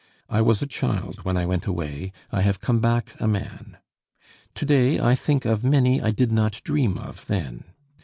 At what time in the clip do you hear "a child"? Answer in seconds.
0.63-1.23